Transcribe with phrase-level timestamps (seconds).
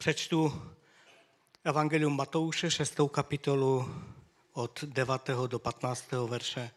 [0.00, 0.62] Přečtu
[1.64, 3.00] Evangelium Matouše, 6.
[3.10, 3.94] kapitolu
[4.52, 5.30] od 9.
[5.46, 6.12] do 15.
[6.12, 6.70] verše.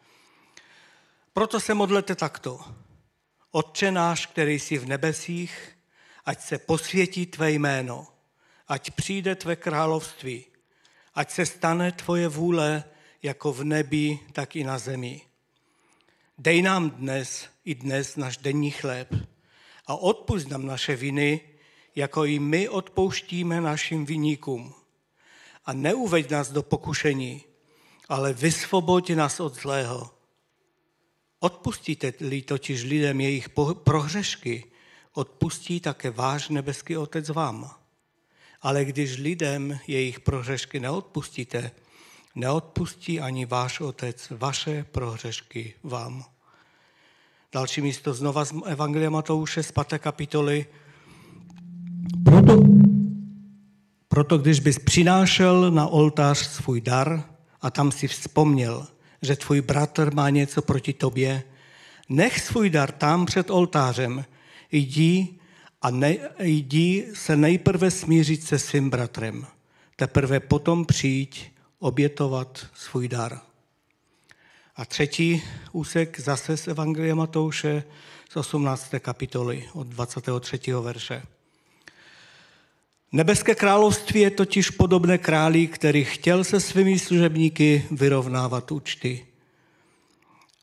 [1.32, 2.60] Proto se modlete takto.
[3.50, 5.76] Otče náš, který jsi v nebesích,
[6.24, 8.06] ať se posvětí tvé jméno,
[8.68, 10.44] ať přijde tvé království,
[11.14, 12.84] ať se stane tvoje vůle
[13.22, 15.20] jako v nebi, tak i na zemi.
[16.38, 19.14] Dej nám dnes i dnes náš denní chléb
[19.86, 21.53] a odpust nám naše viny,
[21.94, 24.74] jako i my odpouštíme našim viníkům.
[25.64, 27.44] A neuveď nás do pokušení,
[28.08, 30.10] ale vysvoboď nás od zlého.
[31.40, 34.64] Odpustíte-li totiž lidem jejich prohřešky,
[35.12, 37.70] odpustí také váš nebeský Otec vám.
[38.62, 41.70] Ale když lidem jejich prohřešky neodpustíte,
[42.34, 46.24] neodpustí ani váš Otec vaše prohřešky vám.
[47.52, 49.98] Další místo znova z Evangelia Matouše z 5.
[49.98, 50.66] kapitoly.
[52.24, 52.62] Proto,
[54.08, 57.24] proto když bys přinášel na oltář svůj dar
[57.60, 58.86] a tam si vzpomněl,
[59.22, 61.42] že tvůj bratr má něco proti tobě,
[62.08, 64.24] nech svůj dar tam před oltářem,
[64.72, 65.38] jdi
[65.82, 69.46] a ne, jdi se nejprve smířit se svým bratrem.
[69.96, 73.40] Teprve potom přijď obětovat svůj dar.
[74.76, 77.84] A třetí úsek zase z Evangelia Matouše
[78.30, 78.94] z 18.
[79.00, 80.58] kapitoly od 23.
[80.80, 81.22] verše.
[83.12, 89.26] Nebeské království je totiž podobné králi, který chtěl se svými služebníky vyrovnávat účty.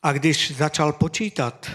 [0.03, 1.71] A když začal počítat,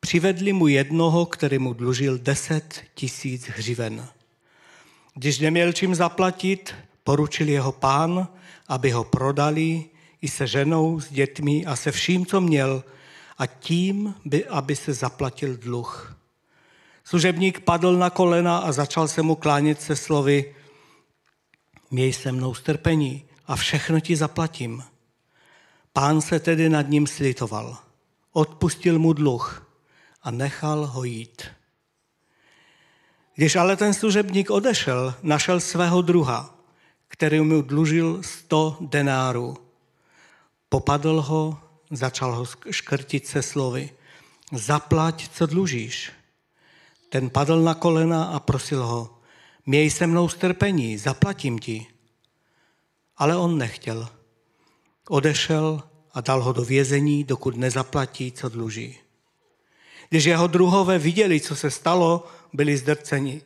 [0.00, 4.08] přivedli mu jednoho, který mu dlužil deset tisíc hřiven.
[5.14, 8.28] Když neměl čím zaplatit, poručil jeho pán,
[8.68, 9.84] aby ho prodali
[10.22, 12.84] i se ženou, s dětmi a se vším, co měl,
[13.38, 16.17] a tím, by, aby se zaplatil dluh.
[17.08, 20.54] Služebník padl na kolena a začal se mu klánět se slovy
[21.90, 24.84] Měj se mnou strpení a všechno ti zaplatím.
[25.92, 27.76] Pán se tedy nad ním slitoval,
[28.32, 29.66] odpustil mu dluh
[30.22, 31.42] a nechal ho jít.
[33.34, 36.54] Když ale ten služebník odešel, našel svého druha,
[37.08, 39.56] který mu dlužil sto denárů.
[40.68, 43.90] Popadl ho, začal ho škrtit se slovy.
[44.52, 46.17] Zaplať, co dlužíš.
[47.08, 49.18] Ten padl na kolena a prosil ho,
[49.66, 51.86] měj se mnou strpení, zaplatím ti.
[53.16, 54.08] Ale on nechtěl.
[55.08, 55.82] Odešel
[56.12, 58.98] a dal ho do vězení, dokud nezaplatí, co dluží.
[60.08, 63.42] Když jeho druhové viděli, co se stalo, byli zdrceni.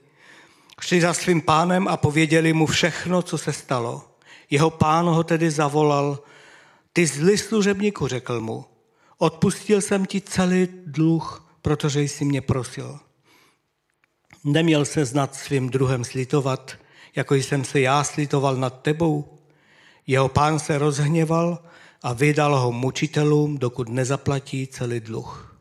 [0.81, 4.03] Šli za svým pánem a pověděli mu všechno, co se stalo.
[4.51, 6.19] Jeho pán ho tedy zavolal,
[6.93, 8.65] ty zlý služebníku, řekl mu,
[9.19, 12.99] odpustil jsem ti celý dluh, protože jsi mě prosil.
[14.45, 16.73] Neměl se znat svým druhem slitovat,
[17.17, 19.39] jako jsem se já slitoval nad tebou.
[20.07, 21.59] Jeho pán se rozhněval
[22.03, 25.57] a vydal ho mučitelům, dokud nezaplatí celý dluh.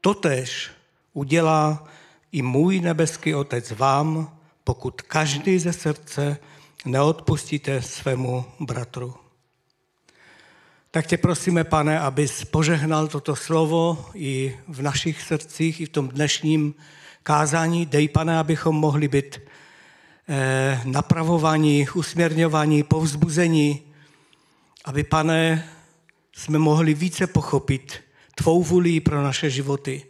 [0.00, 0.70] Totež
[1.12, 1.88] udělá
[2.32, 6.36] i můj nebeský Otec vám, pokud každý ze srdce
[6.84, 9.14] neodpustíte svému bratru.
[10.90, 16.08] Tak tě prosíme, pane, abys požehnal toto slovo i v našich srdcích, i v tom
[16.08, 16.74] dnešním
[17.28, 17.86] kázání.
[17.86, 19.40] Dej, pane, abychom mohli být
[20.28, 23.82] eh, napravovaní, usměrňovaní, povzbuzení,
[24.84, 25.68] aby, pane,
[26.32, 28.00] jsme mohli více pochopit
[28.34, 30.02] tvou vůli pro naše životy.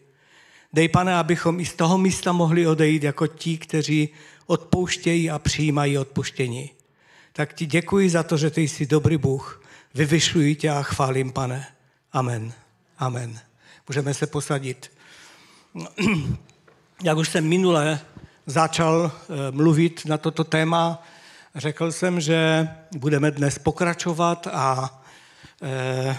[0.73, 4.09] Dej, pane, abychom i z toho místa mohli odejít jako ti, kteří
[4.47, 6.71] odpouštějí a přijímají odpuštění.
[7.33, 9.63] Tak ti děkuji za to, že ty jsi dobrý Bůh.
[9.95, 11.67] Vyvyšuji tě a chválím, pane.
[12.13, 12.53] Amen.
[12.99, 13.41] Amen.
[13.89, 14.91] Můžeme se posadit.
[17.03, 18.01] Jak už jsem minule
[18.47, 21.03] začal eh, mluvit na toto téma,
[21.55, 25.03] řekl jsem, že budeme dnes pokračovat a
[25.63, 26.17] eh,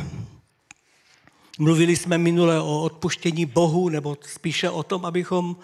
[1.62, 5.56] Mluvili jsme minule o odpuštění Bohu, nebo spíše o tom, abychom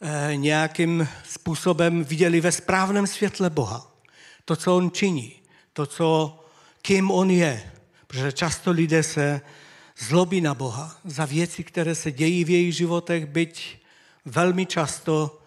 [0.00, 3.90] eh, nějakým způsobem viděli ve správném světle Boha.
[4.44, 5.32] To, co On činí,
[5.72, 6.38] to, co,
[6.82, 7.72] kým On je.
[8.06, 9.40] Protože často lidé se
[9.98, 13.78] zlobí na Boha za věci, které se dějí v jejich životech, byť
[14.28, 15.42] velmi často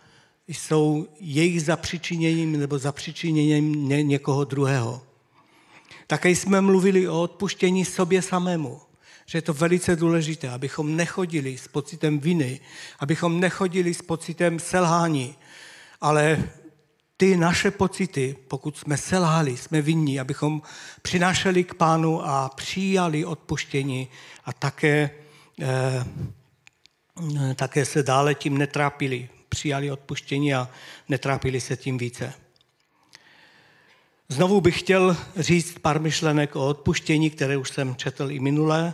[0.47, 5.01] jsou jejich zapřičiněním nebo zapřičiněním někoho druhého.
[6.07, 8.81] Také jsme mluvili o odpuštění sobě samému
[9.31, 12.59] že je to velice důležité, abychom nechodili s pocitem viny,
[12.99, 15.35] abychom nechodili s pocitem selhání,
[16.01, 16.43] ale
[17.17, 20.61] ty naše pocity, pokud jsme selhali, jsme vinní, abychom
[21.01, 24.07] přinášeli k pánu a přijali odpuštění
[24.45, 25.09] a také,
[25.61, 26.05] eh,
[27.55, 29.29] také se dále tím netrápili.
[29.49, 30.69] přijali odpuštění a
[31.09, 32.33] netrápili se tím více.
[34.29, 38.93] Znovu bych chtěl říct pár myšlenek o odpuštění, které už jsem četl i minule.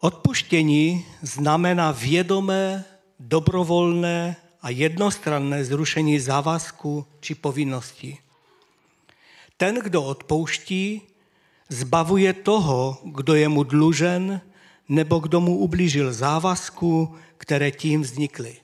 [0.00, 2.84] Odpuštění znamená vědomé,
[3.20, 8.18] dobrovolné a jednostranné zrušení závazku či povinnosti.
[9.56, 11.02] Ten, kdo odpouští,
[11.68, 14.40] zbavuje toho, kdo je mu dlužen
[14.88, 18.56] nebo kdo mu ublížil závazku, které tím vznikly.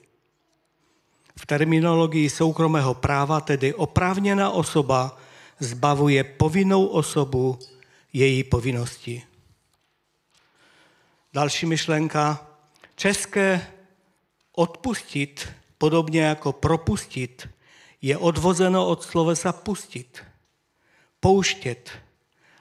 [1.39, 5.17] V terminologii soukromého práva tedy oprávněná osoba
[5.59, 7.59] zbavuje povinnou osobu
[8.13, 9.23] její povinnosti.
[11.33, 12.47] Další myšlenka.
[12.95, 13.67] České
[14.51, 17.49] odpustit, podobně jako propustit,
[18.01, 20.23] je odvozeno od slovesa pustit,
[21.19, 21.91] pouštět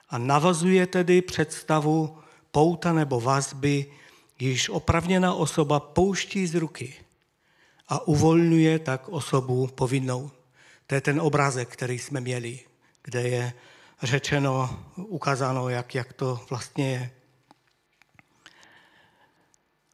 [0.08, 2.18] a navazuje tedy představu
[2.54, 3.86] pouta nebo vazby,
[4.38, 6.94] již opravněná osoba pouští z ruky
[7.88, 10.30] a uvolňuje tak osobu povinnou.
[10.86, 12.60] To je ten obrázek, který jsme měli,
[13.02, 13.52] kde je
[14.02, 17.10] řečeno, ukázáno, jak, jak to vlastně je.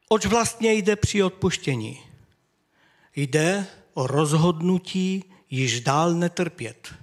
[0.08, 2.00] Oč vlastně jde při odpuštění?
[3.16, 6.94] Jde o rozhodnutí již dál netrpět.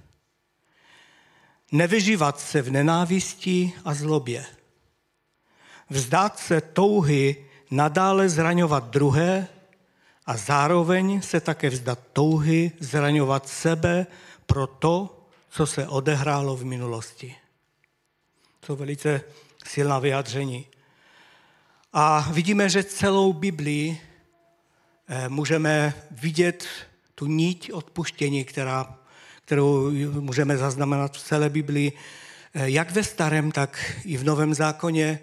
[1.72, 4.57] Nevyžívat se v nenávisti a zlobě.
[5.90, 7.36] Vzdát se touhy
[7.70, 9.48] nadále zraňovat druhé
[10.26, 14.06] a zároveň se také vzdat touhy zraňovat sebe
[14.46, 17.36] pro to, co se odehrálo v minulosti.
[18.60, 19.20] To velice
[19.64, 20.66] silná vyjádření.
[21.92, 24.00] A vidíme, že celou Biblii
[25.08, 26.66] eh, můžeme vidět
[27.14, 28.98] tu níť odpuštění, která,
[29.44, 29.90] kterou
[30.20, 31.92] můžeme zaznamenat v celé Biblii,
[32.54, 35.20] eh, jak ve starém, tak i v novém zákoně.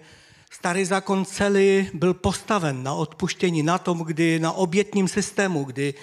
[0.56, 5.94] Starý zákon celý byl postaven na odpuštění, na tom, kdy na obětním systému, kdy,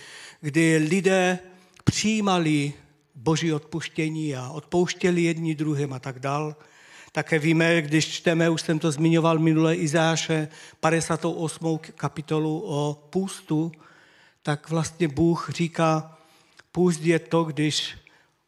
[0.41, 1.39] kdy lidé
[1.83, 2.73] přijímali
[3.15, 6.55] boží odpuštění a odpouštěli jedni druhým a tak dál.
[7.11, 10.47] Také víme, když čteme, už jsem to zmiňoval minule, Izáše
[10.79, 11.79] 58.
[11.95, 13.71] kapitolu o půstu,
[14.43, 16.17] tak vlastně Bůh říká,
[16.71, 17.97] půst je to, když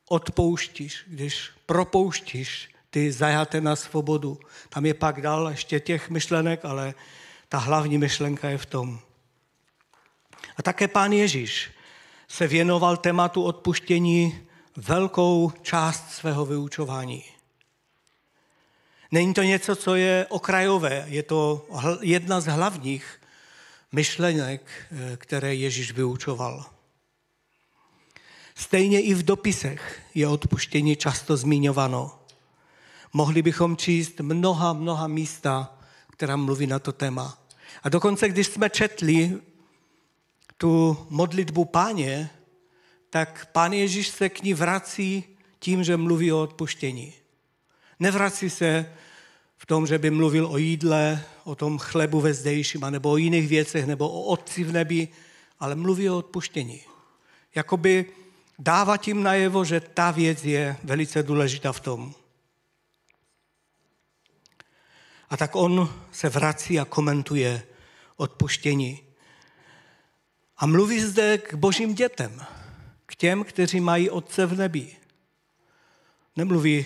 [0.10, 4.40] odpouštíš, když propouštíš ty zajaté na svobodu.
[4.70, 6.94] Tam je pak dál ještě těch myšlenek, ale
[7.50, 9.00] ta hlavní myšlenka je v tom.
[10.58, 11.72] A také pán Ježíš
[12.28, 17.24] se věnoval tématu odpuštění velkou část svého vyučování.
[19.12, 21.68] Není to něco, co je okrajové, je to
[22.02, 23.22] jedna z hlavních
[23.92, 24.62] myšlenek,
[24.92, 26.66] eh, které Ježíš vyučoval.
[28.56, 32.25] Stejně i v dopisech je odpuštění často zmiňováno.
[33.16, 35.78] Mohli bychom číst mnoha, mnoha místa,
[36.12, 37.38] která mluví na to téma.
[37.84, 39.42] A dokonce, když jsme četli
[40.58, 42.30] tu modlitbu páně,
[43.10, 45.24] tak pán Ježíš se k ní vrací
[45.60, 47.14] tím, že mluví o odpuštění.
[48.00, 48.94] Nevrací se
[49.58, 53.48] v tom, že by mluvil o jídle, o tom chlebu ve zdejším, nebo o jiných
[53.48, 55.08] věcech, nebo o otci v nebi,
[55.60, 56.82] ale mluví o odpuštění.
[57.56, 58.06] Jakoby
[58.60, 62.16] dává tím najevo, že ta věc je velice důležitá v tom.
[65.30, 67.64] A tak on se vrací a komentuje
[68.16, 69.04] odpuštění.
[70.58, 72.46] A mluví zde k božím dětem,
[73.06, 74.98] k těm, kteří mají Otce v nebi.
[76.36, 76.86] Nemluví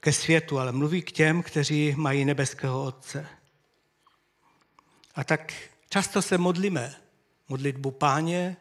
[0.00, 3.26] ke světu, ale mluví k těm, kteří mají nebeského Otce.
[5.14, 5.52] A tak
[5.90, 6.94] často se modlíme
[7.48, 8.56] modlitbu páně,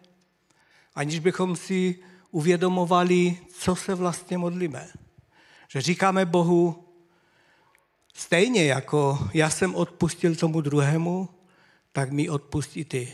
[0.95, 1.99] aniž bychom si
[2.31, 4.87] uvědomovali, co se vlastně modlíme.
[5.67, 6.88] Že říkáme Bohu,
[8.19, 11.29] stejně jako já jsem odpustil tomu druhému,
[11.91, 13.13] tak mi odpustí ty.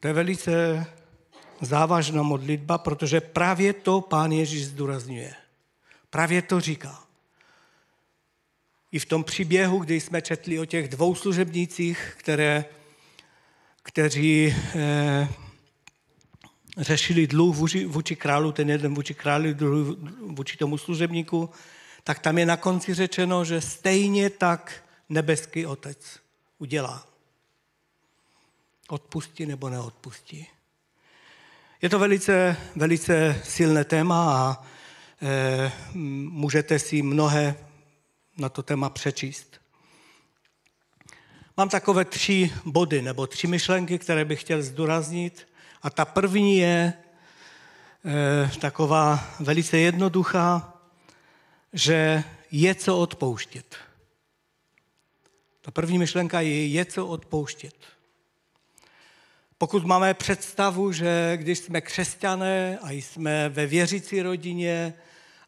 [0.00, 0.86] To je velice
[1.60, 5.34] závažná modlitba, protože právě to pán Ježíš zdůrazňuje.
[6.10, 7.04] Právě to říká.
[8.92, 12.64] I v tom příběhu, kdy jsme četli o těch dvou služebnících, které,
[13.82, 15.28] kteří eh,
[16.78, 21.50] řešili dluh vůči, vůči králu, ten jeden vůči králi, druhý vůči tomu služebníku,
[22.04, 26.20] tak tam je na konci řečeno, že stejně tak nebeský otec
[26.58, 27.06] udělá.
[28.88, 30.46] Odpustí nebo neodpustí.
[31.82, 34.66] Je to velice, velice silné téma a
[35.22, 35.72] e,
[36.30, 37.56] můžete si mnohé
[38.36, 39.60] na to téma přečíst.
[41.56, 45.48] Mám takové tři body nebo tři myšlenky, které bych chtěl zdůraznit.
[45.82, 50.74] A ta první je e, taková velice jednoduchá,
[51.72, 53.76] že je co odpouštět.
[55.60, 57.74] Ta první myšlenka je, je co odpouštět.
[59.58, 64.94] Pokud máme představu, že když jsme křesťané a jsme ve věřící rodině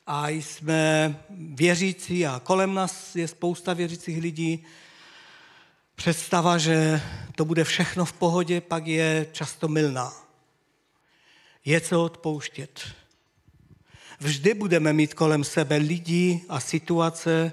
[0.07, 4.65] a jsme věřící a kolem nás je spousta věřících lidí,
[6.01, 7.03] představa, že
[7.37, 10.13] to bude všechno v pohodě, pak je často milná.
[11.65, 12.81] Je co odpouštět.
[14.21, 17.53] Vždy budeme mít kolem sebe lidi a situace,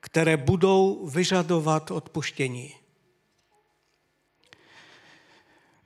[0.00, 2.74] které budou vyžadovat odpuštění.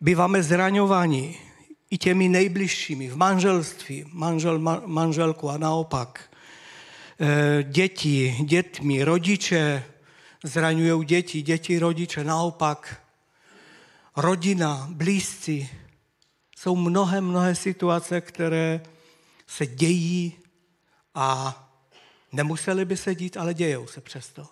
[0.01, 1.39] Býváme zraňováni
[1.91, 6.31] i těmi nejbližšími v manželství, manžel, manželku a naopak.
[7.21, 9.94] E, děti, dětmi, rodiče
[10.45, 13.03] zraňují děti, děti rodiče, naopak.
[14.17, 15.69] Rodina, blízci.
[16.57, 18.81] Jsou mnohé, mnohé situace, které
[19.47, 20.33] se dějí
[21.15, 21.61] a
[22.33, 24.49] nemuseli by se dít, ale dějou se přesto.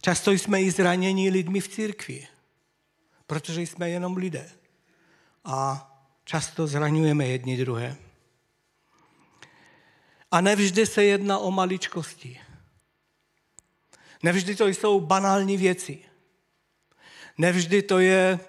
[0.00, 2.28] Často jsme i zraněni lidmi v církvi,
[3.26, 4.50] protože jsme jenom lidé.
[5.44, 5.90] A
[6.24, 7.96] často zraňujeme jedni druhé.
[10.34, 12.40] A nevždy se jedná o maličkosti.
[14.22, 15.98] Nevždy to jsou banální věci.
[17.38, 18.40] Nevždy to je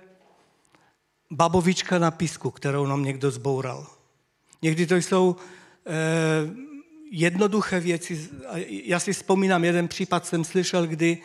[1.32, 3.88] babovička na písku, kterou nám někdo zboural.
[4.62, 5.36] Někdy to jsou
[5.86, 5.92] eh,
[7.12, 8.30] jednoduché věci.
[8.68, 11.18] Já si vzpomínám, jeden případ jsem slyšel, kdy,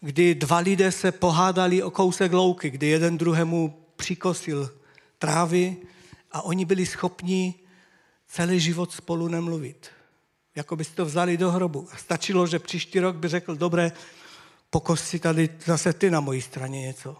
[0.00, 4.78] kdy dva lidé se pohádali o kousek louky, kdy jeden druhému přikosil
[5.18, 5.76] trávy
[6.32, 7.63] a oni byli schopni
[8.28, 9.90] celý život spolu nemluvit.
[10.54, 11.88] Jako by si to vzali do hrobu.
[11.92, 13.92] A stačilo, že příští rok by řekl, dobré,
[14.70, 17.16] pokos si tady zase ty na mojí straně něco.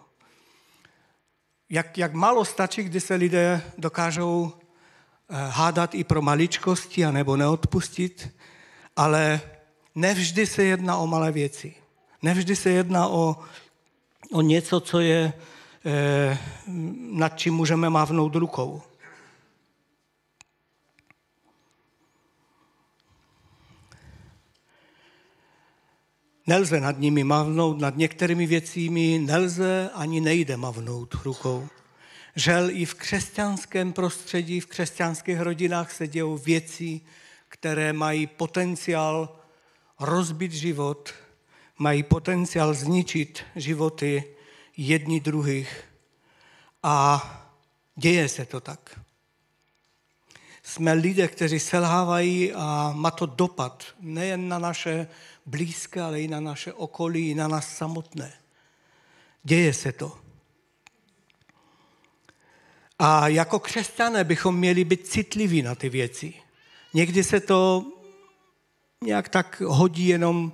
[1.70, 8.28] Jak, jak málo stačí, kdy se lidé dokážou eh, hádat i pro maličkosti, anebo neodpustit,
[8.96, 9.40] ale
[9.94, 11.75] nevždy se jedná o malé věci.
[12.23, 13.37] Nevždy se jedná o,
[14.32, 15.32] o něco, co je,
[15.84, 16.38] eh,
[17.11, 18.82] nad čím můžeme mávnout rukou.
[26.46, 31.68] Nelze nad nimi mavnout, nad některými věcími nelze ani nejde mavnout rukou.
[32.36, 37.00] Žel i v křesťanském prostředí, v křesťanských rodinách se dějou věci,
[37.48, 39.38] které mají potenciál
[40.00, 41.14] rozbit život,
[41.78, 44.24] mají potenciál zničit životy
[44.76, 45.84] jedni druhých.
[46.82, 47.22] A
[47.96, 49.00] děje se to tak.
[50.62, 55.06] Jsme lidé, kteří selhávají a má to dopad nejen na naše
[55.46, 58.32] blízké, ale i na naše okolí, i na nás samotné.
[59.42, 60.18] Děje se to.
[62.98, 66.34] A jako křesťané bychom měli být citliví na ty věci.
[66.94, 67.92] Někdy se to
[69.02, 70.52] nějak tak hodí jenom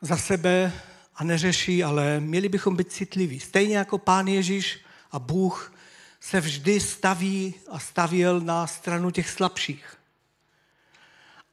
[0.00, 0.72] za sebe
[1.14, 3.40] a neřeší, ale měli bychom být citliví.
[3.40, 4.78] Stejně jako Pán Ježíš
[5.10, 5.74] a Bůh
[6.20, 9.99] se vždy staví a stavěl na stranu těch slabších.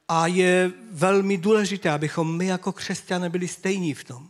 [0.08, 4.28] A je velmi důležité, abychom my jako křesťané byli stejní v tom.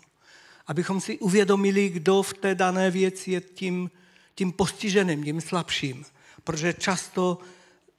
[0.66, 3.90] Abychom si uvědomili, kdo v té dané věci je tím,
[4.34, 6.04] tím postiženým, tím slabším.
[6.44, 7.38] Protože často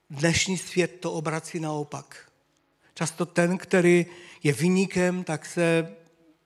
[0.10, 2.30] dnešní svět to obrací naopak.
[2.94, 4.06] Často ten, který
[4.44, 5.96] je vyníkem, tak se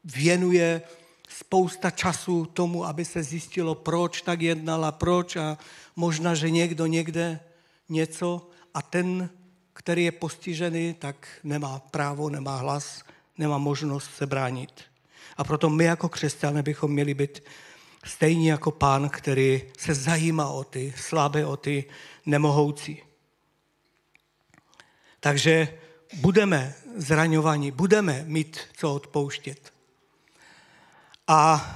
[0.03, 0.81] věnuje
[1.29, 5.57] spousta času tomu, aby se zjistilo, proč tak jednala, proč a
[5.95, 7.39] možná, že někdo někde
[7.89, 9.29] něco a ten
[9.73, 13.03] který je postižený, tak nemá právo, nemá hlas,
[13.37, 14.81] nemá možnost se bránit.
[15.37, 17.43] A proto my jako křesťané bychom měli být
[18.05, 21.85] stejní jako pán, který se zajímá o ty slabé, o ty
[22.25, 23.03] nemohoucí.
[25.19, 25.77] Takže
[26.13, 29.73] budeme zraňovaní, budeme mít co odpouštět.
[31.27, 31.69] A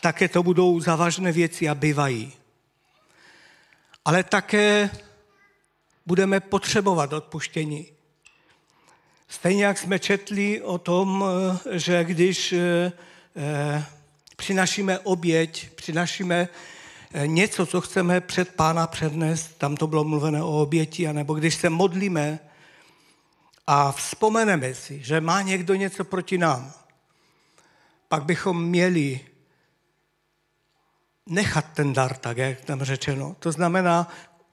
[0.00, 2.32] také to budou závažné věci a bývají.
[4.04, 4.90] Ale také
[6.06, 7.86] budeme potřebovat odpuštění.
[9.28, 12.92] Stejně jak jsme četli o tom, eh, že když eh,
[13.36, 13.84] eh,
[14.36, 16.48] přinašíme oběť, přinašíme
[17.26, 21.70] něco, co chceme před pána přednést, tam to bylo mluvené o oběti, anebo když se
[21.70, 22.38] modlíme
[23.66, 26.72] a vzpomeneme si, že má někdo něco proti nám,
[28.08, 29.20] pak bychom měli
[31.26, 33.36] nechat ten dar, tak jak tam řečeno.
[33.38, 34.08] To znamená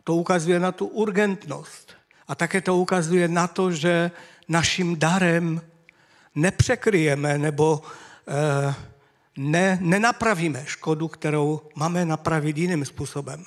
[0.08, 1.92] to ukazuje na tu urgentnost.
[2.28, 4.12] A také to ukazuje na to, že
[4.48, 5.62] naším darem
[6.36, 7.82] nepřekryjeme nebo
[8.28, 8.76] eh,
[9.38, 13.46] ne, nenapravíme škodu, kterou máme napravit jiným způsobem.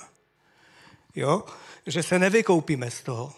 [1.15, 1.43] Jo?
[1.85, 3.33] Že se nevykoupíme z toho.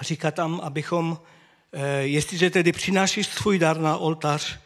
[0.00, 1.18] Říká tam, abychom
[1.72, 4.58] Eh, jestliže tedy přinášíš svůj dar na oltář,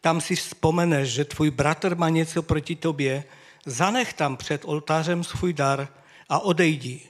[0.00, 3.24] tam si vzpomeneš, že tvůj bratr má něco proti tobě,
[3.66, 5.88] zanech tam před oltářem svůj dar
[6.28, 7.00] a odejdi.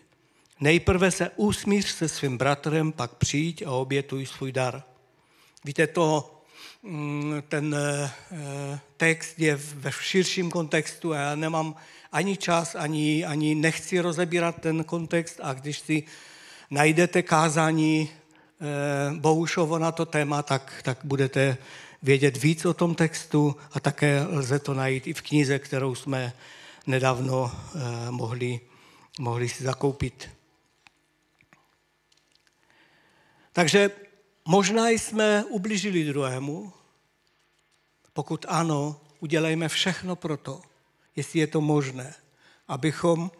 [0.60, 4.82] Nejprve se usmíř se svým bratrem, pak přijď a obětuj svůj dar.
[5.64, 6.40] Víte, to,
[6.82, 11.74] mm, ten eh, text je ve širším kontextu a já nemám
[12.12, 16.02] ani čas, ani, ani nechci rozebírat ten kontext a když si
[16.70, 21.56] najdete kázání eh, Bohušovo na to téma, tak, tak budete
[22.02, 26.32] vědět víc o tom textu a také lze to najít i v knize, kterou jsme
[26.86, 28.60] nedávno eh, mohli,
[29.18, 30.30] mohli si zakoupit.
[33.52, 33.90] Takže
[34.44, 36.72] možná jsme ublížili druhému,
[38.12, 40.62] pokud ano, udělejme všechno pro to,
[41.16, 42.14] jestli je to možné,
[42.68, 43.30] abychom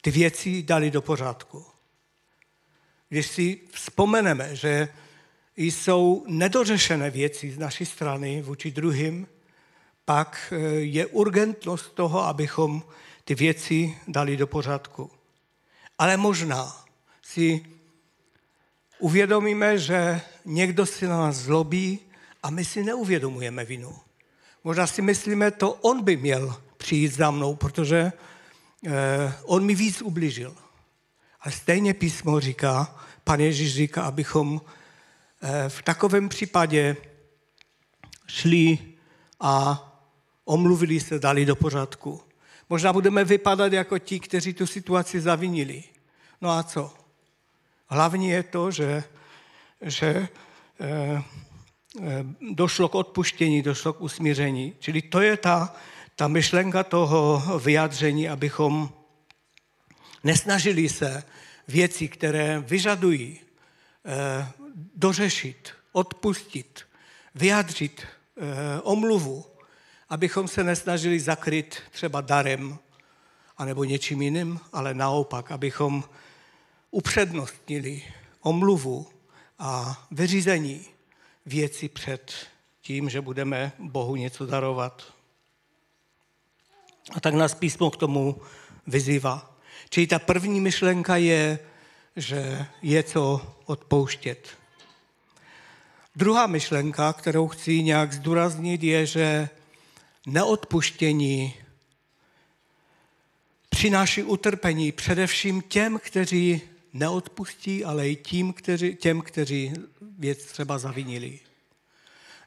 [0.00, 1.64] ty věci dali do pořádku.
[3.08, 4.88] Když si vzpomeneme, že
[5.56, 9.26] jsou nedořešené věci z naší strany vůči druhým,
[10.04, 12.82] pak eh, je urgentnost toho, abychom
[13.24, 15.10] ty věci dali do pořádku.
[15.98, 16.84] Ale možná
[17.22, 17.64] si
[18.98, 21.98] uvědomíme, že někdo si na nás zlobí
[22.42, 23.98] a my si neuvědomujeme vinu.
[24.64, 28.12] Možná si myslíme, to on by měl přijít za mnou, protože
[28.86, 30.56] eh, on mi víc ubližil.
[31.40, 34.60] Ale stejně písmo říká, pan Ježíš říká, abychom
[35.42, 36.96] eh, v takovém případě
[38.26, 38.78] šli
[39.40, 39.82] a
[40.44, 42.20] omluvili se, dali do pořádku.
[42.72, 45.84] Možná budeme vypadat jako ti, kteří tu situaci zavinili.
[46.40, 46.94] No a co?
[47.88, 49.04] Hlavní je to, že,
[49.80, 50.28] že
[50.80, 51.22] eh,
[52.00, 54.74] Eh, došlo k odpuštění, došlo k usmíření.
[54.78, 55.74] Čili to je ta,
[56.16, 58.92] ta myšlenka toho vyjádření, abychom
[60.24, 61.24] nesnažili se
[61.68, 63.40] věci, které vyžadují
[64.04, 64.48] eh,
[64.96, 66.82] dořešit, odpustit,
[67.34, 69.46] vyjádřit eh, omluvu,
[70.12, 72.78] abychom se nesnažili zakryt třeba darem
[73.56, 76.04] anebo něčím jiným, ale naopak, abychom
[76.90, 78.02] upřednostnili
[78.40, 79.06] omluvu
[79.58, 80.84] a vyřízení
[81.46, 82.32] věci před
[82.80, 85.12] tím, že budeme Bohu něco darovat.
[87.12, 88.40] A tak nás písmo k tomu
[88.86, 89.56] vyzývá.
[89.90, 91.58] Čili ta první myšlenka je,
[92.16, 94.48] že je co odpouštět.
[96.16, 99.48] Druhá myšlenka, kterou chci nějak zdůraznit, je, že
[100.26, 101.54] neodpuštění
[103.68, 106.60] přináší utrpení především těm, kteří
[106.92, 109.72] neodpustí, ale i tím, kteří, těm, kteří
[110.18, 111.40] věc třeba zavinili.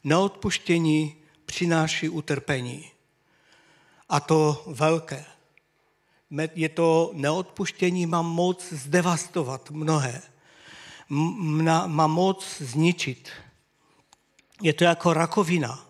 [0.04, 2.92] Neodpuštění přináší utrpení.
[4.10, 5.26] A to velké.
[6.56, 10.22] Je to neodpuštění, má moc zdevastovat mnohé.
[11.88, 13.30] Má moc zničit.
[14.62, 15.86] Je to jako rakovina.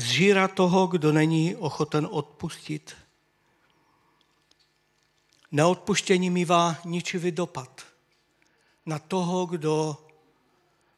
[0.00, 2.96] Zžíra toho, kdo není ochoten odpustit.
[5.52, 7.86] Neodpuštění mývá ničivý dopad
[8.86, 9.96] na toho, kdo,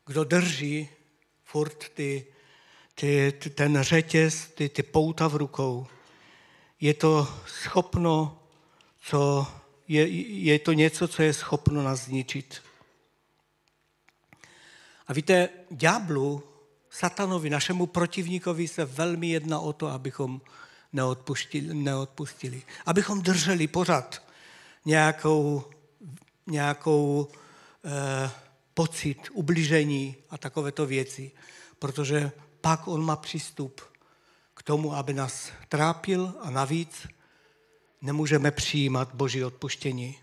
[0.07, 0.89] kdo drží
[1.45, 2.27] furt ty,
[2.95, 5.87] ty, ty, ten řetěz, ty, ty pouta v rukou.
[6.81, 8.43] Je to schopno,
[9.01, 9.47] co,
[9.89, 10.09] je,
[10.53, 12.63] je to něco, co je schopno nás zničit.
[15.07, 16.52] A víte, ďáblu,
[16.93, 20.41] satanovi, našemu protivníkovi se velmi jedná o to, abychom
[20.93, 22.63] neodpustili, neodpustili.
[22.87, 24.23] Abychom drželi pořád
[24.85, 25.65] nějakou,
[26.47, 27.29] nějakou
[27.85, 28.31] eh,
[28.75, 31.31] pocit ubližení a takovéto věci,
[31.79, 33.81] protože pak on má přístup
[34.55, 37.07] k tomu, aby nás trápil a navíc
[38.03, 40.19] nemůžeme přijímat Boží odpuštění.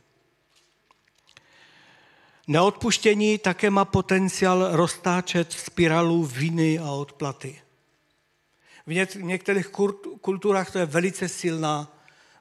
[2.49, 7.61] Neodpuštění také má potenciál roztáčet spirálu viny a odplaty.
[8.85, 9.67] V některých
[10.21, 11.99] kulturách to je velice silná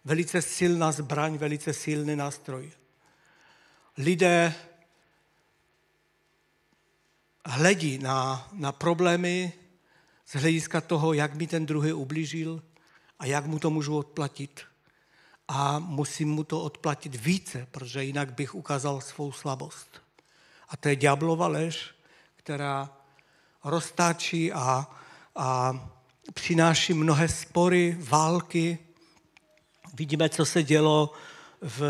[0.09, 2.73] velice silná zbraň, velice silný nástroj.
[3.99, 4.55] Lidé
[7.47, 9.53] hledí na, na problémy
[10.27, 12.63] z hlediska toho, jak mi ten druhý ublížil
[13.19, 14.61] a jak mu to můžu odplatit.
[15.49, 20.03] A musím mu to odplatit více, protože jinak bych ukázal svou slabost.
[20.69, 21.95] A to je ďáblova lež,
[22.37, 22.91] která
[23.65, 24.87] roztáčí a,
[25.37, 25.81] a
[26.35, 28.79] přináší mnohé spory, války,
[29.95, 31.13] Vidíme, co se dělo
[31.61, 31.83] v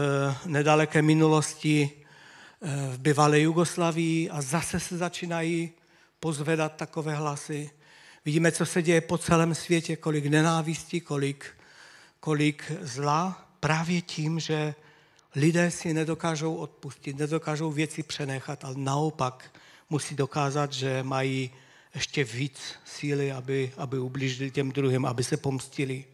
[0.47, 5.71] nedaleké minulosti eh, v bývalé Jugoslavii a zase se začínají
[6.21, 7.71] pozvedat takové hlasy.
[8.25, 11.47] Vidíme, co se děje po celém světě, kolik nenávistí, kolik,
[12.21, 14.75] kolik zla, právě tím, že
[15.35, 19.51] lidé si nedokážou odpustit, nedokážou věci přenechat, ale naopak
[19.91, 21.51] musí dokázat, že mají
[21.95, 26.05] ještě víc síly, aby, aby ublížili těm druhým, aby se pomstili.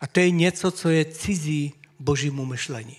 [0.00, 2.96] A to je něco, co je cizí božímu myšlení.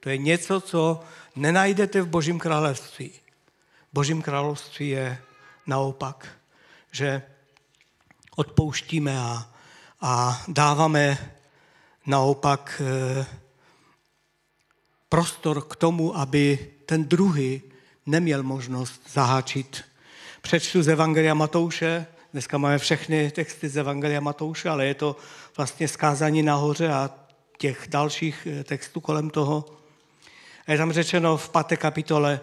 [0.00, 1.00] To je něco, co
[1.36, 3.10] nenajdete v božím království.
[3.90, 5.18] V božím království je
[5.66, 6.28] naopak,
[6.92, 7.22] že
[8.36, 9.55] odpouštíme a,
[10.08, 11.18] a dáváme
[12.06, 13.26] naopak eh,
[15.08, 17.62] prostor k tomu, aby ten druhý
[18.06, 19.84] neměl možnost zaháčit.
[20.42, 25.16] Přečtu z Evangelia Matouše, dneska máme všechny texty z Evangelia Matouše, ale je to
[25.56, 27.10] vlastně skázání nahoře a
[27.58, 29.64] těch dalších eh, textů kolem toho.
[30.66, 32.40] A je tam řečeno v páté kapitole,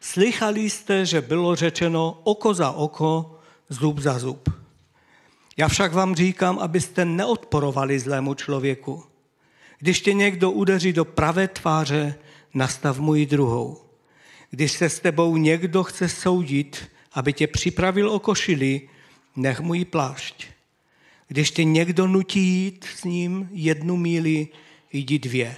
[0.00, 4.67] slychali jste, že bylo řečeno oko za oko, zub za zub.
[5.58, 9.04] Já však vám říkám, abyste neodporovali zlému člověku.
[9.78, 12.14] Když tě někdo udeří do pravé tváře,
[12.54, 13.82] nastav mu ji druhou.
[14.50, 18.88] Když se s tebou někdo chce soudit, aby tě připravil o košili,
[19.36, 20.46] nech mu ji plášť.
[21.28, 24.48] Když tě někdo nutí jít s ním jednu míli,
[24.92, 25.56] jdi dvě.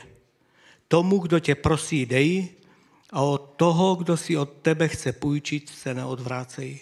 [0.89, 2.49] Tomu, kdo tě prosí, dej,
[3.11, 6.81] a od toho, kdo si od tebe chce půjčit, se neodvrácej.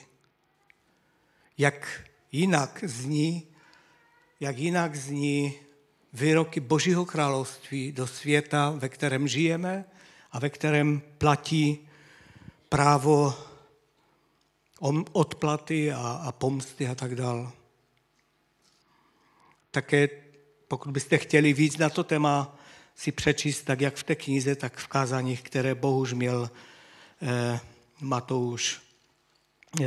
[1.59, 3.47] Jak jinak zní,
[4.41, 5.55] jak jinak zní
[6.12, 9.85] výroky Božího království do světa, ve kterém žijeme
[10.33, 11.88] a ve kterém platí
[12.69, 13.35] právo
[15.12, 17.51] odplaty a, a pomsty a tak dále.
[19.71, 20.09] Také
[20.69, 22.57] pokud byste chtěli víc na to téma
[22.95, 26.51] si přečíst, tak jak v té knize, tak v kázaních, které bohuž měl
[27.23, 27.61] eh,
[28.01, 28.81] Matouš,
[29.81, 29.85] eh,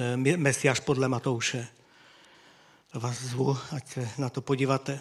[0.00, 1.68] eh, Mesiáš podle Matouše.
[2.96, 5.00] Vás zvu, ať se na to podíváte.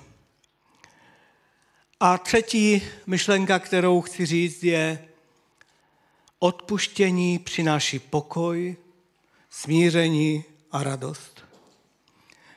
[1.99, 5.07] A třetí myšlenka, kterou chci říct, je
[6.39, 8.75] odpuštění přináší pokoj,
[9.49, 11.45] smíření a radost.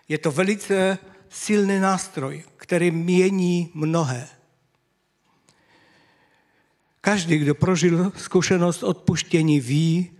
[0.08, 0.98] Je to velice
[1.28, 4.28] silný nástroj, který mění mnohé.
[7.00, 10.10] Každý, kdo prožil zkušenost odpuštění, ví,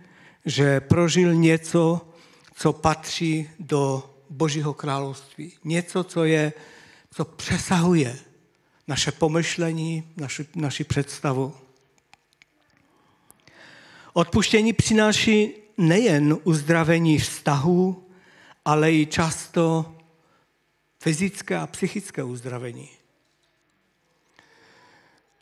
[0.45, 2.07] že prožil něco,
[2.55, 5.53] co patří do Božího království.
[5.63, 6.53] Něco, co je,
[7.11, 8.19] co přesahuje
[8.87, 11.55] naše pomyšlení, naši, naši představu.
[14.13, 18.03] Odpuštění přináší nejen uzdravení vztahů,
[18.65, 19.95] ale i často
[20.99, 22.89] fyzické a psychické uzdravení.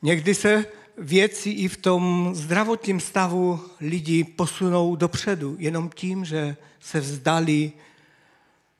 [0.01, 0.65] Někdy se
[0.97, 7.71] věci i v tom zdravotním stavu lidi posunou dopředu, jenom tím, že se vzdali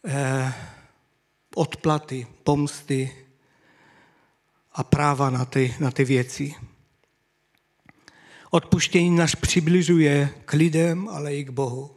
[0.07, 0.53] eh,
[1.55, 3.11] odplaty, pomsty
[4.71, 6.55] a práva na ty, na ty věci.
[8.49, 11.95] Odpuštění nás přibližuje k lidem, ale i k Bohu.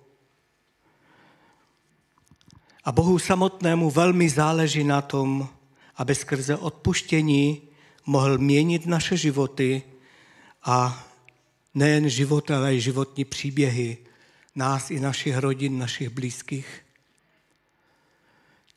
[2.85, 5.49] A Bohu samotnému velmi záleží na tom,
[5.97, 7.63] aby skrze odpuštění
[8.07, 9.83] mohl měnit naše životy
[10.63, 11.07] a
[11.75, 13.99] nejen život, ale i životní příběhy
[14.55, 16.83] nás i našich rodin, našich blízkých.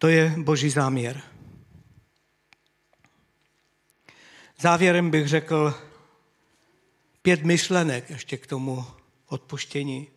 [0.03, 1.21] To je boží záměr.
[4.59, 5.73] Závěrem bych řekl
[7.21, 8.85] pět myšlenek ještě k tomu
[9.27, 10.07] odpuštění.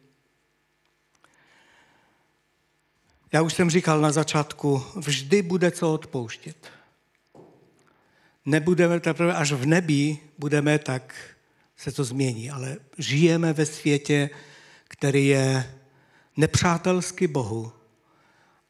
[3.32, 6.72] Já už jsem říkal na začátku, vždy bude co odpouštět.
[8.44, 11.14] Nebudeme teprve až v nebi, budeme tak
[11.76, 14.30] se to změní, ale žijeme ve světě,
[14.88, 15.74] který je
[16.36, 17.75] nepřátelský Bohu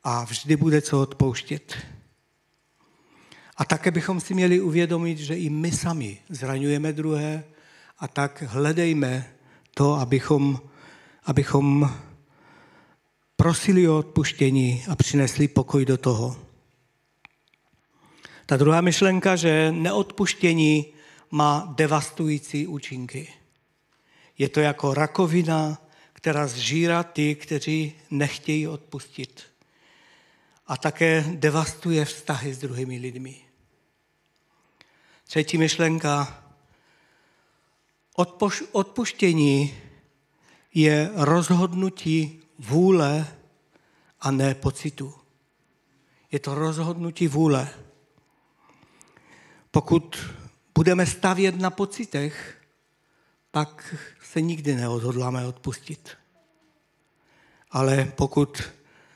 [0.09, 1.77] a vždy bude co odpouštět.
[3.57, 7.45] A také bychom si měli uvědomit, že i my sami zraňujeme druhé
[7.99, 9.35] a tak hledejme
[9.75, 10.61] to, abychom,
[11.25, 11.91] abychom
[13.37, 16.37] prosili o odpuštění a přinesli pokoj do toho.
[18.47, 20.87] Ta druhá myšlenka, že neodpuštění
[21.31, 23.29] má devastující účinky.
[24.39, 25.79] Je to jako rakovina,
[26.13, 29.56] která zžírá ty, kteří nechtějí odpustit.
[30.67, 33.45] A také devastuje vztahy s druhými lidmi.
[35.25, 36.43] Třetí myšlenka.
[38.73, 39.75] Odpuštění
[40.75, 43.27] je rozhodnutí vůle
[44.21, 45.15] a ne pocitu.
[46.33, 47.69] Je to rozhodnutí vůle.
[49.71, 50.17] Pokud
[50.75, 52.63] budeme stavět na pocitech,
[53.51, 56.17] pak se nikdy neodhodláme odpustit.
[57.71, 58.63] Ale pokud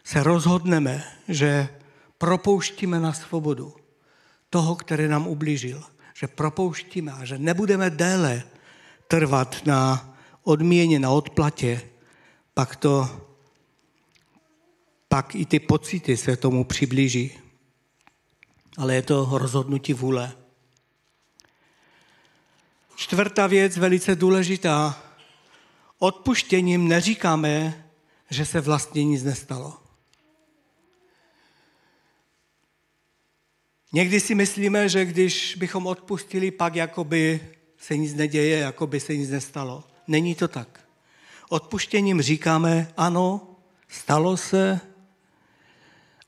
[0.05, 1.69] se rozhodneme, že
[2.19, 3.75] propouštíme na svobodu
[4.51, 5.83] toho, který nám ublížil,
[6.15, 8.43] že propouštíme a že nebudeme déle
[9.09, 10.11] trvat na
[10.43, 11.83] odměně, na odplatě,
[12.55, 13.21] pak to
[15.13, 17.39] pak i ty pocity se tomu přiblíží.
[18.77, 20.33] Ale je to rozhodnutí vůle.
[22.97, 25.03] Čtvrtá věc, velice důležitá.
[25.99, 27.85] Odpuštěním neříkáme,
[28.31, 29.79] že se vlastně nic nestalo.
[33.93, 37.41] Někdy si myslíme, že když bychom odpustili, pak jakoby
[37.79, 39.85] se nic neděje, jako by se nic nestalo.
[40.07, 40.81] Není to tak.
[41.49, 43.57] Odpuštěním říkáme, ano,
[43.89, 44.81] stalo se,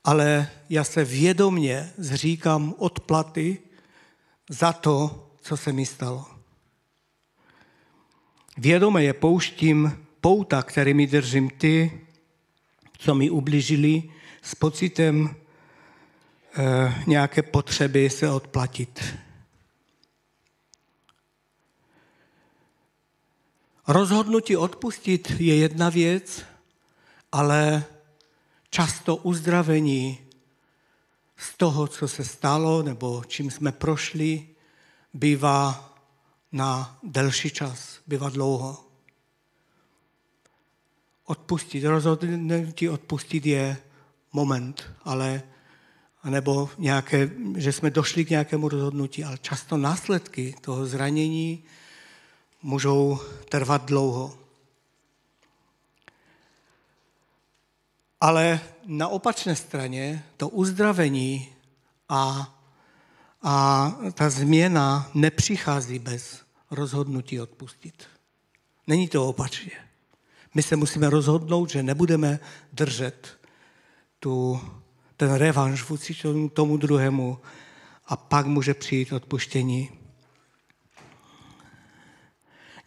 [0.03, 3.57] ale já se vědomně zříkám odplaty
[4.49, 6.25] za to, co se mi stalo.
[8.57, 12.01] Vědome je pouštím pouta, kterými držím ty,
[12.97, 14.03] co mi ubližili,
[14.41, 15.35] s pocitem
[17.07, 19.03] nějaké potřeby se odplatit.
[23.87, 26.41] Rozhodnutí odpustit je jedna věc,
[27.31, 27.83] ale
[28.69, 30.19] často uzdravení
[31.37, 34.47] z toho, co se stalo nebo čím jsme prošli,
[35.13, 35.93] bývá
[36.51, 38.87] na delší čas, bývá dlouho.
[41.25, 43.77] Odpustit, rozhodnutí odpustit je
[44.33, 45.43] moment, ale
[46.29, 51.63] nebo nějaké, že jsme došli k nějakému rozhodnutí, ale často následky toho zranění
[52.63, 54.37] můžou trvat dlouho.
[58.21, 61.49] Ale na opačné straně to uzdravení
[62.09, 62.53] a,
[63.41, 68.03] a ta změna nepřichází bez rozhodnutí odpustit.
[68.87, 69.71] Není to opačně.
[70.53, 72.39] My se musíme rozhodnout, že nebudeme
[72.73, 73.39] držet
[74.19, 74.61] tu,
[75.27, 76.15] ten revanš vůči
[76.53, 77.39] tomu druhému
[78.05, 79.89] a pak může přijít odpuštění.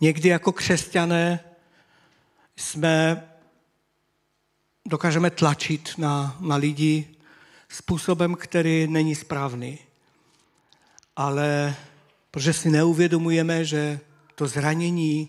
[0.01, 1.41] Někdy jako křesťané
[2.57, 3.25] jsme,
[4.87, 7.15] dokážeme tlačit na, na lidi
[7.69, 9.79] způsobem, který není správný.
[11.17, 11.77] Ale
[12.31, 14.01] protože si neuvědomujeme, že
[14.35, 15.29] to zranění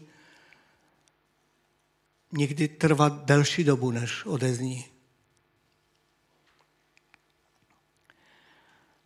[2.31, 4.96] někdy trvá delší dobu, než odezní.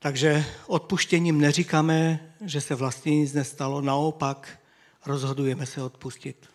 [0.03, 4.59] Takže odpuštěním neříkáme, že se vlastně nic nestalo, naopak
[5.05, 6.49] rozhodujeme se odpustit.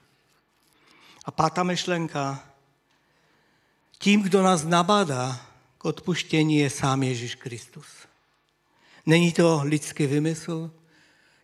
[1.24, 2.44] A pátá myšlenka,
[3.98, 5.46] tím, kdo nás nabádá
[5.78, 7.86] k odpuštění, je sám Ježíš Kristus.
[9.06, 10.70] Není to lidský vymysl,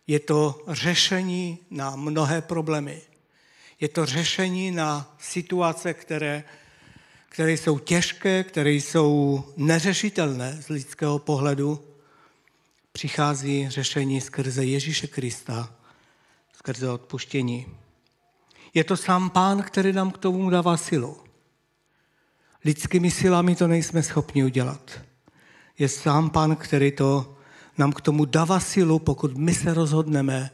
[0.07, 3.01] je to řešení na mnohé problémy.
[3.79, 6.43] Je to řešení na situace, které,
[7.29, 11.92] které jsou těžké, které jsou neřešitelné z lidského pohledu.
[12.93, 15.75] Přichází řešení skrze Ježíše Krista,
[16.53, 17.67] skrze odpuštění.
[18.73, 21.17] Je to sám pán, který nám k tomu dává silu.
[22.65, 25.01] Lidskými silami to nejsme schopni udělat.
[25.79, 27.37] Je sám pán, který to
[27.77, 30.49] nám k tomu dává silu, pokud my se rozhodneme,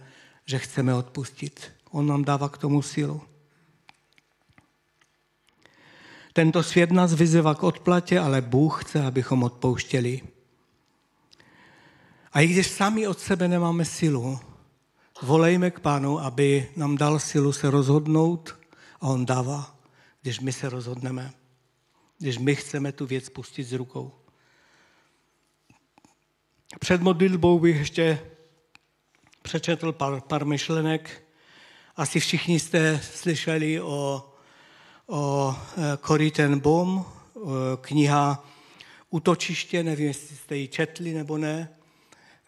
[0.45, 1.71] že chceme odpustit.
[1.91, 3.21] On nám dává k tomu silu.
[6.33, 10.21] Tento svět nás vyzývá k odplatě, ale Bůh chce, abychom odpouštěli.
[12.33, 14.39] A i když sami od sebe nemáme silu,
[15.21, 18.59] volejme k Pánu, aby nám dal silu se rozhodnout
[19.01, 19.75] a On dává,
[20.21, 21.33] když my se rozhodneme,
[22.17, 24.11] když my chceme tu věc pustit z rukou.
[26.79, 28.19] Před modlitbou bych ještě
[29.41, 31.23] přečetl pár, pár myšlenek.
[31.95, 34.31] Asi všichni jste slyšeli o,
[35.07, 35.55] o
[36.07, 37.05] Cory ten Bom,
[37.81, 38.45] kniha
[39.09, 41.78] Utočiště, nevím, jestli jste ji četli nebo ne.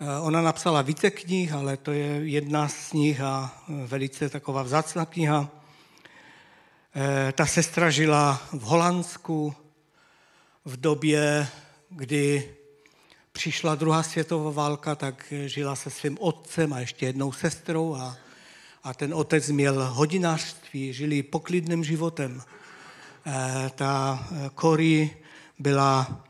[0.02, 5.06] E, ona napsala více knih, ale to je jedna z nich a velice taková vzácná
[5.06, 5.50] kniha.
[6.96, 9.56] E, ta sestra žila v Holandsku
[10.66, 11.48] v době,
[11.90, 12.54] kdy
[13.32, 18.18] přišla druhá světová válka, tak žila se svým otcem a ještě jednou sestrou a,
[18.84, 22.42] a ten otec měl hodinářství, žili poklidným životem.
[23.76, 24.28] Ta
[24.60, 25.18] Cory
[25.60, 26.24] byla,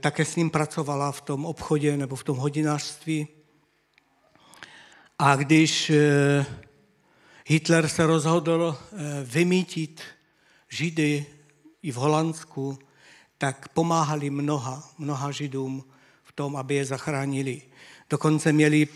[0.00, 3.28] také s ním pracovala v tom obchodě nebo v tom hodinářství.
[5.18, 6.46] A když e,
[7.46, 8.78] Hitler se rozhodl
[9.24, 10.02] vymítit
[10.68, 11.26] Židy
[11.82, 12.78] i v Holandsku,
[13.38, 15.84] tak pomáhali mnoha, mnoha Židům
[16.38, 17.62] tom, aby je zachránili.
[18.10, 18.88] Dokonce měli,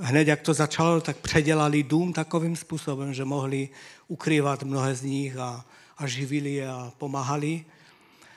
[0.00, 3.68] hned jak to začalo, tak předělali dům takovým způsobem, že mohli
[4.08, 5.66] ukrývat mnohé z nich a,
[5.98, 7.64] a živili je a pomáhali.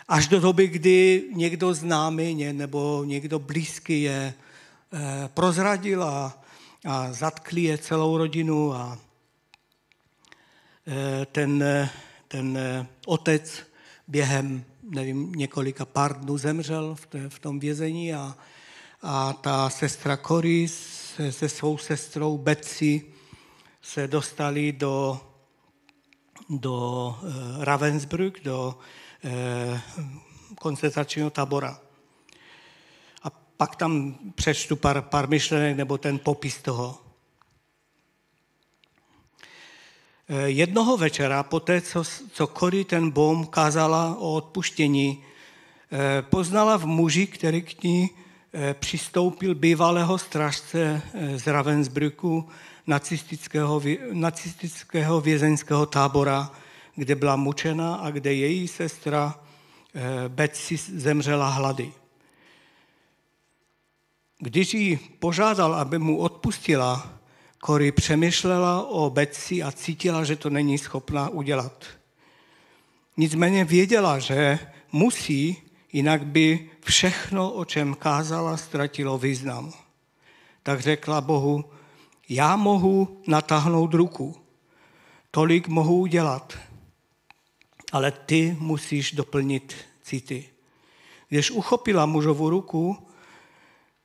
[0.07, 4.33] Až do doby, kdy někdo známý nebo někdo blízký je
[4.93, 6.41] eh, prozradil a,
[6.85, 8.99] a zatkli je celou rodinu a,
[10.87, 11.63] eh, ten,
[12.27, 12.59] ten
[13.05, 13.63] otec
[14.07, 18.37] během, nevím, několika pár dnů zemřel v, té, v tom vězení a,
[19.01, 23.05] a ta sestra Cory se, se svou sestrou Betsy
[23.81, 25.21] se dostali do,
[26.49, 27.15] do
[27.59, 28.77] Ravensbrück, do
[30.55, 31.79] koncentračního tábora.
[33.23, 36.97] A pak tam přečtu pár, pár myšlenek nebo ten popis toho.
[40.33, 45.23] Eh, jednoho večera, poté, co, co Cory ten Bom kázala o odpuštění,
[45.91, 48.09] eh, poznala v muži, který k ní
[48.53, 51.01] eh, přistoupil bývalého strážce
[51.35, 52.49] z Ravensbrücku
[52.87, 53.81] nacistického,
[54.13, 56.51] nacistického vězeňského tábora,
[56.95, 59.39] kde byla mučena a kde její sestra
[60.27, 61.93] Betsy zemřela hlady.
[64.39, 67.13] Když ji požádal, aby mu odpustila,
[67.59, 71.85] Kory přemýšlela o Betsy a cítila, že to není schopná udělat.
[73.17, 74.59] Nicméně věděla, že
[74.91, 75.57] musí,
[75.93, 79.73] jinak by všechno, o čem kázala, ztratilo význam.
[80.63, 81.65] Tak řekla Bohu,
[82.29, 84.35] já mohu natáhnout ruku,
[85.31, 86.57] tolik mohu udělat,
[87.91, 90.49] ale ty musíš doplnit city.
[91.29, 92.97] Když uchopila mužovu ruku,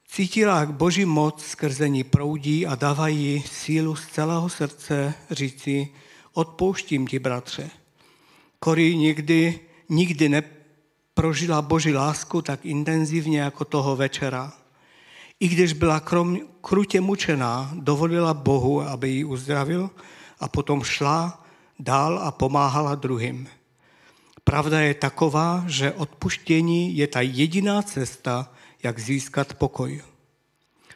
[0.09, 5.89] Cítila, jak boží moc skrze ní proudí a dává jí sílu z celého srdce říci,
[6.33, 7.71] odpouštím ti, bratře.
[8.59, 14.53] Kory nikdy, nikdy neprožila boží lásku tak intenzivně jako toho večera.
[15.41, 19.91] I když byla krom, krutě mučená, dovolila Bohu, aby ji uzdravil
[20.41, 21.47] a potom šla
[21.79, 23.49] dál a pomáhala druhým.
[24.51, 30.03] Pravda je taková, že odpuštění je ta jediná cesta, jak získat pokoj.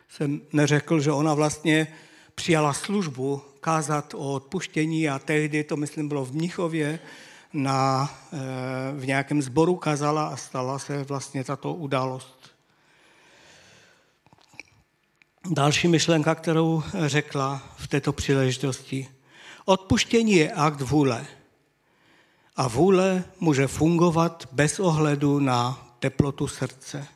[0.08, 1.86] Jsem neřekl, že ona vlastně
[2.34, 6.98] přijala službu kázat o odpuštění a tehdy, to myslím bylo v Mnichově,
[7.52, 8.38] na, eh,
[9.00, 12.50] v nějakém sboru kazala a stala se vlastně tato událost.
[15.50, 19.08] Další myšlenka, kterou řekla v této příležitosti.
[19.64, 21.26] Odpuštění je akt vůle.
[22.60, 27.08] A vůle může fungovat bez ohledu na teplotu srdce.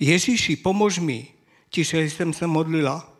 [0.00, 1.28] Ježíši, pomož mi,
[1.70, 3.12] tiše jsem se modlila,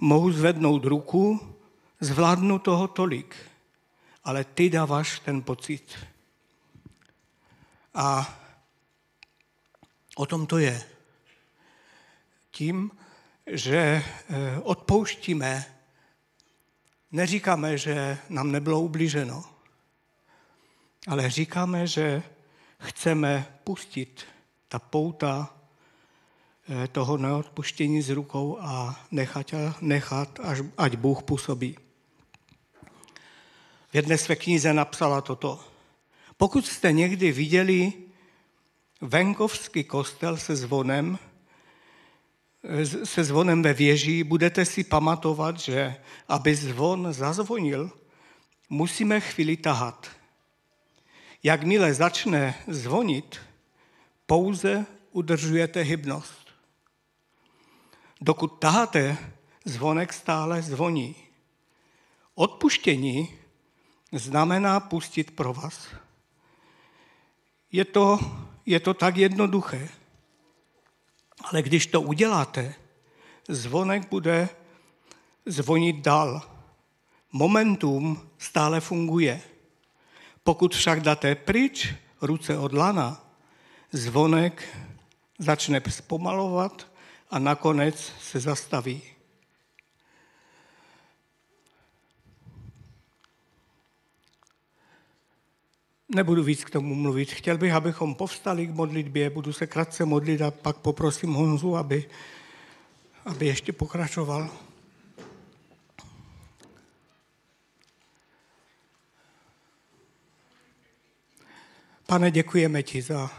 [0.00, 1.56] mohu zvednout ruku,
[2.00, 3.36] zvládnu toho tolik,
[4.24, 5.98] ale ty dáváš ten pocit.
[7.94, 8.38] A
[10.16, 10.82] o tom to je.
[12.50, 12.90] Tím,
[13.46, 14.04] že eh,
[14.62, 15.81] odpouštíme,
[17.12, 19.44] neříkáme, že nám nebylo ublíženo,
[21.06, 22.22] ale říkáme, že
[22.78, 24.24] chceme pustit
[24.68, 25.62] ta pouta
[26.68, 31.78] Eh, toho neodpuštění z rukou a nechat, nechat až, ať Bůh působí.
[33.90, 35.64] V jedné své knize napsala toto.
[36.36, 37.92] Pokud jste někdy viděli
[39.00, 41.18] venkovský kostel se zvonem,
[43.04, 45.96] se zvonem ve věži, budete si pamatovat, že
[46.28, 47.90] aby zvon zazvonil,
[48.68, 50.10] musíme chvíli tahat.
[51.42, 53.40] Jakmile začne zvonit,
[54.26, 56.46] pouze udržujete hybnost.
[58.20, 59.16] Dokud taháte,
[59.64, 61.16] zvonek stále zvoní.
[62.34, 63.28] Odpuštění
[64.12, 65.88] znamená pustit pro vás.
[67.72, 68.18] Je to,
[68.66, 69.88] je to tak jednoduché.
[71.52, 72.74] Ale když to uděláte,
[73.48, 74.48] zvonek bude
[75.46, 76.42] zvonit dál.
[77.32, 79.40] Momentum stále funguje.
[80.44, 83.24] Pokud však dáte pryč ruce od lana,
[83.92, 84.78] zvonek
[85.38, 86.86] začne zpomalovat
[87.30, 89.02] a nakonec se zastaví.
[96.14, 97.32] Nebudu víc k tomu mluvit.
[97.32, 102.08] Chtěl bych, abychom povstali k modlitbě, budu se krátce modlit a pak poprosím Honzu, aby,
[103.24, 104.50] aby ještě pokračoval.
[112.06, 113.30] Pane, děkujeme ti za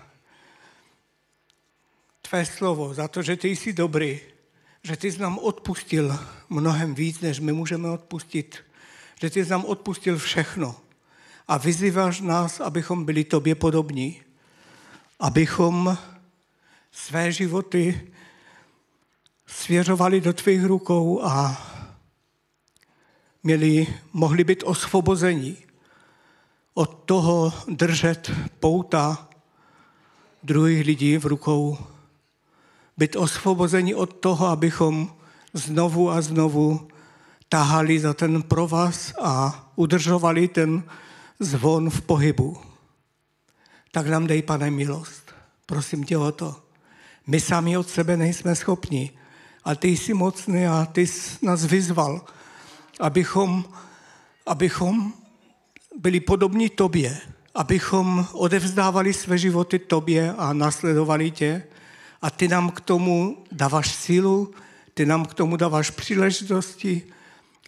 [2.22, 4.20] tvé slovo, za to, že ty jsi dobrý,
[4.84, 6.20] že ty jsi nám odpustil
[6.50, 8.58] mnohem víc, než my můžeme odpustit,
[9.22, 10.84] že ty jsi nám odpustil všechno
[11.48, 14.22] a vyzýváš nás, abychom byli tobě podobní,
[15.20, 15.98] abychom
[16.92, 18.12] své životy
[19.46, 21.62] svěřovali do tvých rukou a
[23.44, 25.58] měli, mohli být osvobozeni
[26.74, 29.30] od toho držet pouta
[30.44, 31.78] druhých lidí v rukou.
[32.98, 35.14] Být osvobozeni od toho, abychom
[35.54, 36.88] znovu a znovu
[37.50, 40.84] tahali za ten provaz a udržovali ten
[41.44, 42.58] zvon v pohybu.
[43.92, 45.34] Tak nám dej, pane, milost.
[45.66, 46.56] Prosím tě o to.
[47.28, 49.12] My sami od sebe nejsme schopni,
[49.64, 52.26] a ty jsi mocný a ty jsi nás vyzval,
[53.00, 53.66] abychom,
[54.46, 55.14] abychom
[56.00, 57.18] byli podobní tobě,
[57.56, 61.64] abychom odevzdávali své životy tobě a nasledovali tě.
[62.22, 64.54] A ty nám k tomu dáváš sílu,
[64.94, 67.13] ty nám k tomu dáváš příležitosti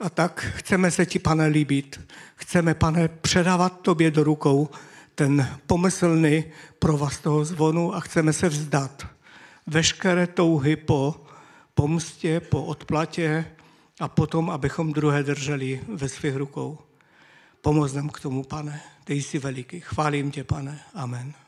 [0.02, 2.12] a tak chceme se ti, pane, líbit.
[2.36, 4.70] Chceme, pane, předávat tobě do rukou
[5.16, 6.43] ten pomyslný
[6.80, 9.08] provaz toho zvonu a chceme se vzdat.
[9.68, 11.26] Veškeré touhy po
[11.74, 13.46] pomstě, po odplatě
[14.00, 16.78] a potom, abychom druhé drželi ve svých rukou.
[17.62, 18.82] Pomoz nám k tomu, pane.
[19.04, 19.80] Ty jsi veliký.
[19.80, 20.80] Chválím tě, pane.
[20.93, 21.45] Amen.